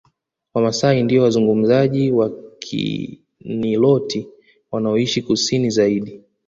[0.53, 4.27] Wamasai ndio wazungumzaji wa Kiniloti
[4.71, 6.23] wanaoishi Kusini zaidi